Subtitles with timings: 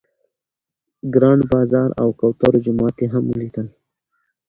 [1.13, 3.67] ګرانډ بازار او کوترو جومات یې هم ولیدل.